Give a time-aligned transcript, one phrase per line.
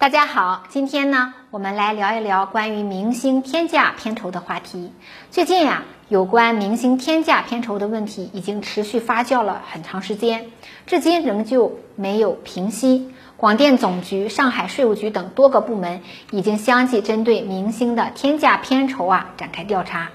[0.00, 4.94] 大家好，今天呢，我们来聊一聊关于明星天价片酬的话题。
[5.30, 10.46] 最近呀，有关明星天价片酬的问题已经持续发酵了很长时间，
[10.86, 13.12] 至今仍旧没有平息。
[13.36, 20.08] 广电总局、上海税务局等多个部门已经相继针对明星的天价片酬啊展开调查。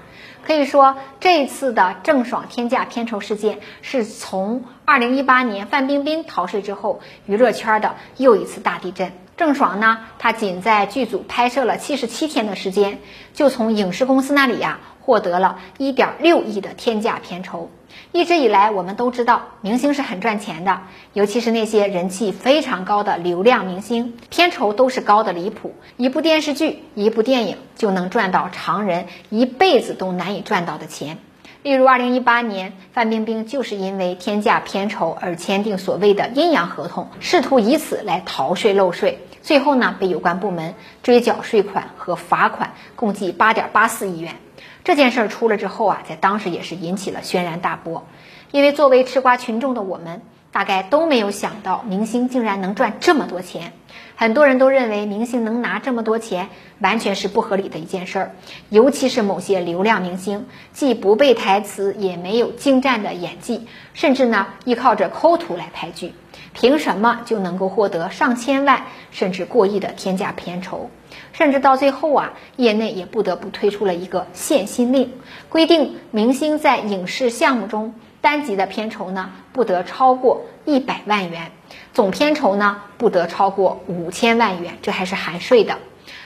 [0.44, 9.12] 可以说，这一次的郑爽天价片酬事件，是从2018年范冰冰逃税之后，娱乐圈的又一次大地震。
[9.36, 12.98] 郑爽呢，她仅在剧组拍摄了七十七天的时间，
[13.34, 17.70] 就从影视公司那里呀获得了一点六亿的天价片酬。
[18.12, 20.80] 一直以来，我们都知道明星是很赚钱的，
[21.12, 25.74] 尤其是那些人气非常高的流量明星，片酬都是高的离谱。
[25.98, 31.18] 一部电视剧、一部电影就能赚到常人一辈子都难以赚到的钱。
[31.62, 44.34] 例如，二零一八年，范冰冰就是因为天价片酬而签订所谓的阴阳合同，试图以此来逃税漏税，最后呢被有关部门追缴税款和罚款，共计八点八四亿元。
[44.82, 48.04] 这件事儿出了之后啊，在当时也是引起了轩然大波，
[48.50, 50.20] 因为作为吃瓜群众的我们。
[50.56, 53.74] 大概都没有想到，明星竟然能赚这么多钱。
[54.16, 56.48] 很多人都认为，明星能拿这么多钱，
[56.78, 58.30] 完全是不合理的一件事儿。
[58.70, 66.14] 尤其是某些流量明星，既不背台词，也没有精湛的演技，甚至呢依靠着抠图来拍剧，
[66.54, 70.88] 凭什么就能够获得上千万甚至过亿的天价片酬？
[71.34, 75.12] 甚至到最后啊，业内也不得不推出了一个限薪令，
[75.50, 77.92] 规定明星在影视项目中。
[78.26, 81.52] 单集的片酬呢，不得超过一百万元，
[81.94, 85.78] 总片酬呢不得超过五千万元，这还是含税的。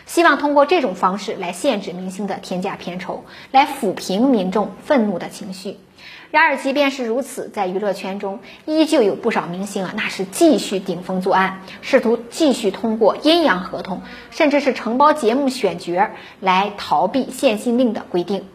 [0.07, 5.77] 希望通过这种方式来限制明星的天价片酬，来抚平民众愤怒的情绪。
[6.31, 14.01] 然而，即便是如此，在娱乐圈中依旧有不少明星啊，那是继续顶风作案，试图继续通过阴阳合同，
[14.31, 16.09] 甚至是承包节目选角
[16.41, 18.47] 来逃避限薪令的规定。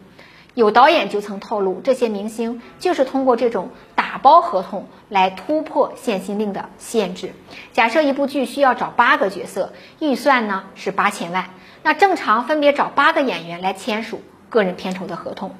[0.56, 7.34] 有导演就曾透露，这些明星就是通过这种打包合同来突破限薪令的限制。
[7.74, 11.50] 假设一部剧需要找八个角色，预算呢是八千万，
[11.82, 15.54] 那正常分别找八个演员来签署个人片酬的合同。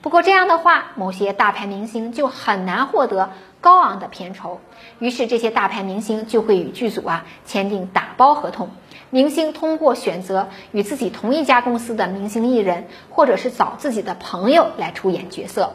[0.00, 4.62] 不过这样的话，某些大牌明星就很难获得高昂的片酬，
[4.98, 8.70] 于是这些大牌明星就会与剧组啊签订打包合同。
[9.10, 15.72] 明星通过选择与自己同一家公司的明星艺人，或者是找自己的朋友来出演角色，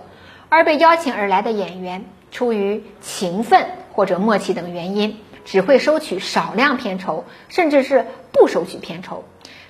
[0.49, 9.23] 而被邀请而来的演员出于情分或者默契等原因，只会收取少量片酬，甚至是不收取片酬。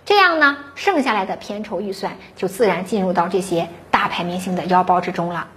[0.03, 5.47] 这样呢，剩下来的片酬预算就自然进入到这些大牌明星的腰包之中了。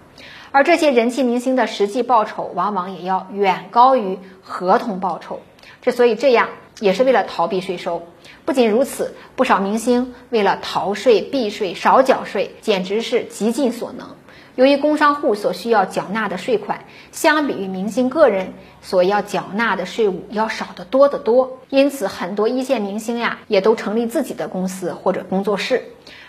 [0.52, 5.40] 而这些人气明星的实际报酬，往往也要远高于合同报酬。
[5.82, 6.50] 之所以这样。
[6.80, 8.02] 也是为了逃避税收。
[8.44, 14.10] 不仅如此，不少明星为了逃税、避税、少缴税，简直是极尽所能。
[14.54, 25.84] 由于工商户所需要缴纳的税款，相比于明星个人所要缴纳的税务要少得多得多，因此很多一线明星呀，也都成立自己的公司或者工作室。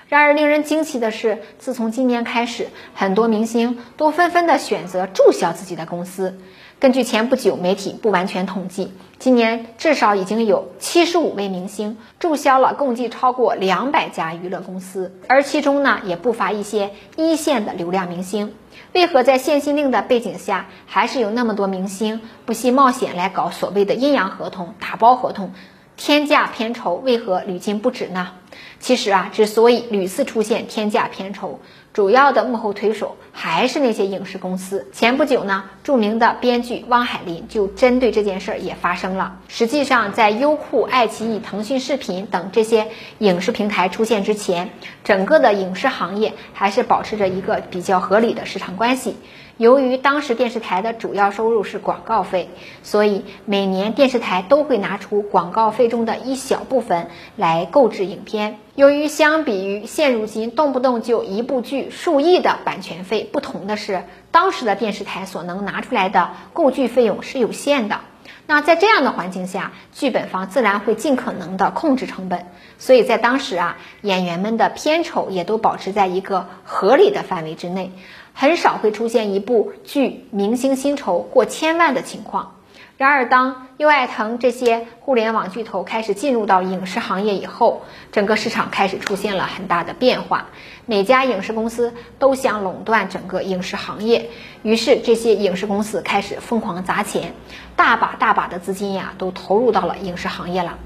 [0.09, 6.39] 然而，令人惊奇的是，自从今年开始，很多明星都纷纷的选择注销自己的公司。
[6.79, 18.53] 根据前不久媒体不完全统计，今年至少已经有七十五位明星注销了共计超过两百家娱乐公司，而其中呢也不乏一些一线的流量明星。
[18.93, 25.53] 为何在限薪令的背景下，还是有那么多明星不惜冒险来搞所谓的阴阳合同、打包合同？
[25.95, 28.33] 天价片酬为何屡禁不止呢？
[28.79, 31.59] 其实啊，之所以屡次出现天价片酬，
[31.91, 34.87] 主要的幕后推手还是那些影视公司。
[34.91, 39.37] 前不久呢，著名的编剧汪海林就针对这件事儿也发声了。
[39.47, 42.87] 实际上，在优酷、爱奇艺、腾讯视频等这些
[43.19, 44.71] 影视平台出现之前，
[45.03, 49.15] 整个的影视行业还是保持着一个比较合理的市场关系。
[49.57, 52.49] 由于当时电视台的主要收入是广告费，
[52.83, 58.59] 所以每年电视台都会拿出广告费中的一小部分来购置影片。
[58.75, 67.99] 由于相比于现如今动不动就一部剧数亿的版权费，不同的是，当时的电视台所能拿出来的购剧费用是有限的。
[68.45, 72.45] 那在这样的环境下，剧本方自然会尽可能的控制成本，
[72.79, 77.91] 所以在当时啊，演员们的片酬也都保持在一个合理的范围之内，
[78.33, 82.53] 很少会出现一部剧明星薪酬过千万的情况。
[82.97, 90.47] 然而，当优爱腾这些互联网巨头开始进入到影视行业以后，整个市场开始出现了很大的变化。
[90.87, 94.31] 每家影视公司都想垄断整个影视行业，
[94.63, 97.33] 于是这些影视公司开始疯狂砸钱，
[97.75, 100.79] 大把大把的资金呀都投入到了影视行业了。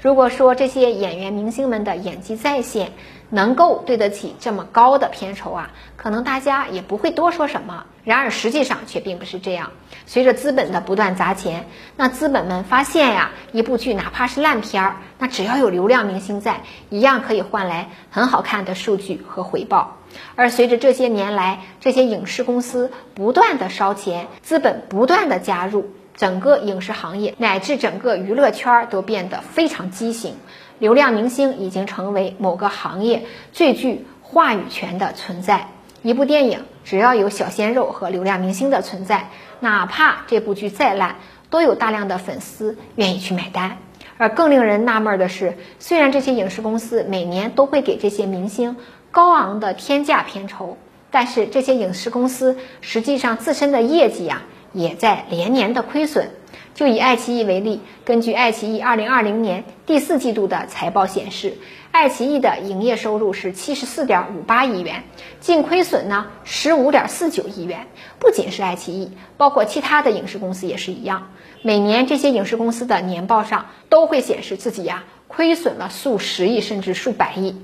[0.00, 2.92] 如果说这些演员明星们的演技在线，
[3.30, 7.84] 能够对得起这么高的片酬啊，可能大家也不会多说什么。
[8.04, 9.70] 然而实际上却并不是这样。
[10.06, 11.66] 随着资本的不断砸钱，
[11.96, 19.98] 那资本们发现呀，一部剧哪怕是烂片儿，那只要有流量明星在，一样可以换来很好看的数据和回报。
[20.36, 30.36] 而随着这些年来这些影视公司不断的烧钱，资本不断的加入，整个影视行业乃至整个娱乐圈都变得非常畸形。
[30.78, 35.68] 流量明星已经成为某个行业最具话语权的存在。
[36.02, 39.30] 一部电影只要有小鲜肉和流量明星的存在，
[39.60, 41.16] 哪怕这部剧再烂，
[41.50, 43.78] 都有大量的粉丝愿意去买单。
[44.16, 48.76] 而更令人纳闷的是，虽然这些影视公司每年都会给这些明星
[49.10, 50.76] 高昂的天价片酬，
[51.10, 54.42] 但是这些影视公司实际上自身的业绩呀，
[54.72, 56.30] 也在连年的亏损。
[56.74, 61.54] 就以爱奇艺为例，根据爱奇艺二零二零年第四季度的财报显示，
[61.90, 65.02] 爱奇艺的营业收入是七十四点五八亿元，
[65.40, 67.86] 净亏损呢十五点四九亿元。
[68.20, 71.30] 不仅是爱奇艺，包括其他的影视公司也是一样。
[71.62, 77.56] 每年这些影视公司的年报上都会显示自己呀亏损了数十亿甚至数百亿。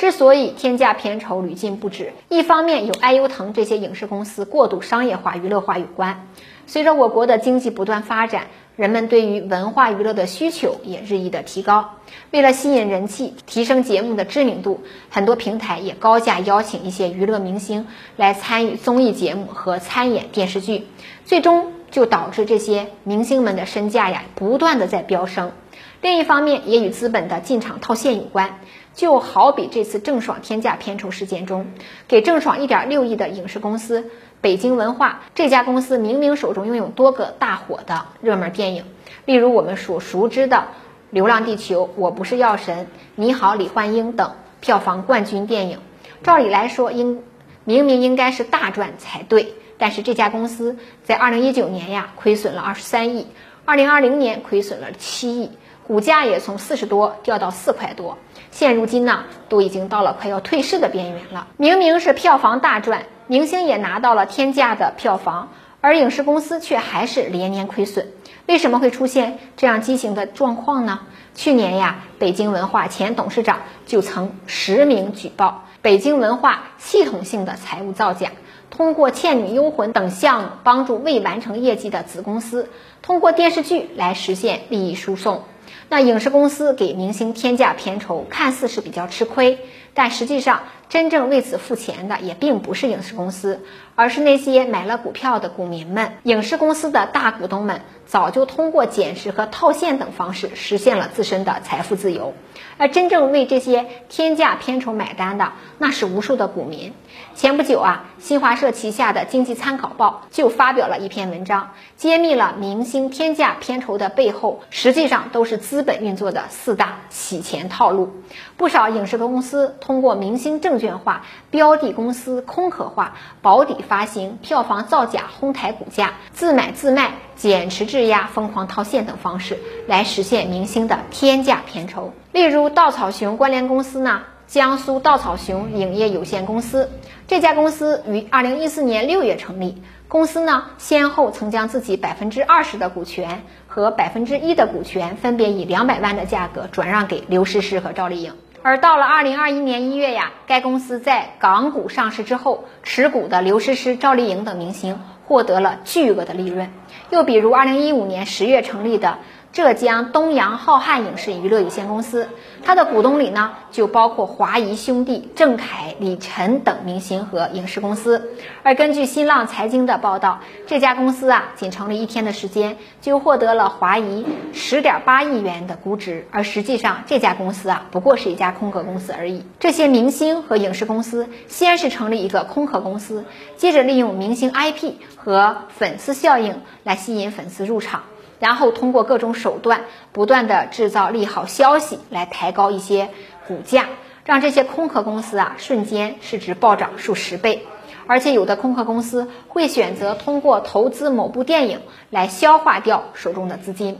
[0.00, 6.26] 之所以天价片酬屡禁不止，一方面有爱优腾这些影视公司过度商业化、娱乐化有关。
[6.66, 11.96] 随着我国的经济不断发展，人们对于文化娱乐的需求也日益的提高。
[12.30, 14.80] 为了吸引人气，提升节目的知名度，
[15.10, 17.86] 很多平台也高价邀请一些娱乐明星
[18.16, 20.86] 来参与综艺节目和参演电视剧，
[21.26, 25.52] 最终就导致这些明星们的身价呀不断的在飙升。
[26.00, 28.60] 另一方面，也与资本的进场套现有关。
[29.00, 31.68] 就好比这次郑爽天价片酬事件中，
[32.06, 34.10] 给郑爽一点六亿的影视公司。
[34.42, 38.84] 北京文化这家公司明明手中拥有多个大火的热门电影，
[39.24, 40.56] 例如我们所熟知的
[41.08, 42.78] 《流浪地球》《我不是药神》
[43.14, 45.78] 《你好，李焕英》等票房冠军电影，
[46.22, 47.22] 照理来说应
[47.64, 53.28] 明明应该是大赚才对，但是这家公司在二零一九年呀亏损了二十三亿，
[53.64, 55.52] 二零二零年亏损了七亿，
[55.90, 58.16] 股价也从四十多掉到四块多，
[58.52, 61.48] 现如今呢都已经到了快要退市的边缘了。
[61.56, 63.06] 明明是票房大赚。
[63.26, 65.48] 明星也拿到了天价的票房，
[65.80, 68.06] 而影视公司却还是连年亏损。
[68.46, 71.00] 为什么会出现这样畸形的状况呢？
[71.34, 78.30] 去年呀，北京文化前董事长就曾实名举报北京文化系统性的财务造假，
[78.70, 82.68] 通过《倩女幽魂》等项目帮助未完成业绩的子公司，
[83.02, 85.42] 通过电视剧来实现利益输送。
[85.90, 89.58] 那影视公司给明星天价片酬，看似是比较吃亏，
[89.92, 90.62] 但实际上。
[90.90, 93.60] 真正为此付钱的也并不是影视公司，
[93.94, 96.14] 而是那些买了股票的股民们。
[96.24, 102.34] 影视公司的大股东们早就通过减持和套现等方式实现了自身的财富自由，
[102.76, 106.92] 而真正为这些天价片酬买单的，那是无数的股民。
[107.36, 118.10] 前不久啊，新华社旗下的《经济参考报》就发表了一篇文章，揭秘了明星天价片酬的背后，实际上都是资本运作的四大洗钱套路。
[118.56, 132.12] 不少影视公司通过明星证券化、标的公司空壳化、保底发行、票房造假哄抬股价、自买自卖、减持质押、疯狂套现等方式来实现明星的天价片酬。
[132.32, 136.90] 例如，稻草熊关联公司呢，江苏稻草熊影业有限公司，
[137.28, 139.82] 这家公司于二零一四年六月成立。
[140.08, 148.32] 公司呢，先后曾将自己百分之二十的股权和百分之一的股权，分别以两百万的价格转让给刘诗诗和赵丽颖。
[148.62, 156.70] 而到了二零二一年一月呀，该公司在港股上市之后，持股的刘诗诗、赵丽颖等明星获得了巨额的利润。
[157.10, 159.18] 又比如二零一五年十月成立的。
[159.52, 162.28] 浙江东阳浩瀚影视娱乐有限公司，
[162.62, 168.30] 它的股东里呢就包括华谊兄弟、郑恺、李晨等明星和影视公司。
[168.62, 170.38] 而根据新浪财经的报道，
[170.68, 179.44] 这家公司啊，仅成立一天的时间就获得了华谊十点八亿元的估值，而实际上这家公司啊，不过是一家空壳公司而已。
[179.58, 183.24] 这些明星和影视公司先是成立一个空壳公司，
[183.56, 188.02] 接着利用明星 IP 和粉丝效应来吸引粉丝入场。
[188.40, 193.10] 然后通过各种手段，不断的制造利好消息来抬高一些
[193.46, 193.86] 股价，
[194.24, 197.66] 让这些空壳公司啊瞬间市值暴涨数十倍。
[198.06, 201.80] 而且有的空壳公司会选择通过投资某部电影
[202.10, 203.98] 来消化掉手中的资金。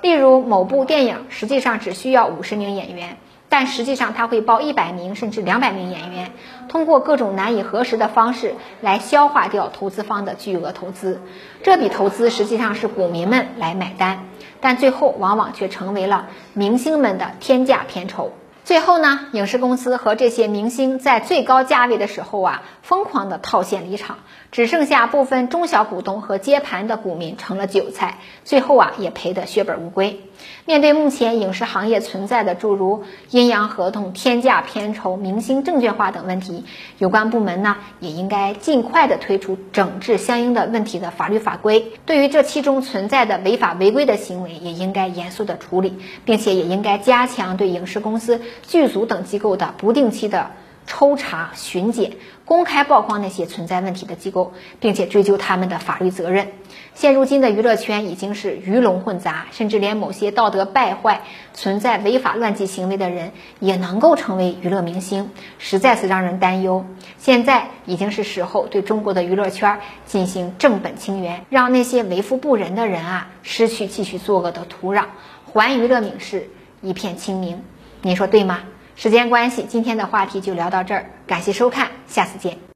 [0.00, 3.18] 例如某部电影实际上只需要五十名演员，
[3.52, 6.32] 但实际上他会报一百名甚至两百名演员，
[6.70, 11.20] 通过各种难以核实的方式来消化掉投资方的巨额投资。
[11.62, 14.24] 这笔投资实际上是股民们来买单，
[14.62, 18.32] 但最后往往却成为了明星们的天价片酬。
[18.72, 24.16] 最后呢，影视公司和这些明星在最高价位的时候啊，疯狂的套现离场，
[24.50, 30.20] 只剩下部分中小股东和接盘的股民成了韭菜，最后啊也赔得血本无归。
[30.64, 36.64] 面对目前影视行业存在的诸如阴阳合同、天价片酬、明星证券化等问题，
[36.96, 41.92] 有关部门呢也应该尽快的推出整治相应的问题的法律法规。
[42.06, 48.40] 对于这其中存在的违法违规的行为，也应该严肃的处理，并且也应该加强对影视公司。
[48.62, 50.50] 剧组等机构的不定期的
[50.86, 52.12] 抽查巡检，
[52.44, 56.48] 公开曝光那些存在问题的机构，并且追究他们的法律责任。
[56.94, 61.22] 现如今的娱乐圈已经是鱼龙混杂，甚至连某些道德败坏、
[61.54, 66.84] 存在违法乱纪行为的人也能够成为娱乐明星，实在是让人担忧。
[67.16, 75.04] 现在已经是时候对中国的娱乐圈进行正本清源，让那些为富不仁的人啊失去继续作恶的土壤，
[75.52, 76.50] 还娱乐影视
[76.82, 77.62] 一片清明。
[78.02, 78.58] 您说对吗？
[78.96, 82.62] 时间关系，今天的话题就聊到这儿，感谢收看，下次见。